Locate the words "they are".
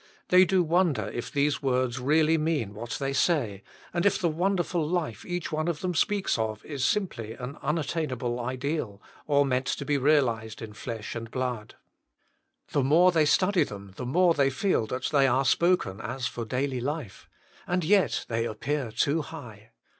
15.11-15.45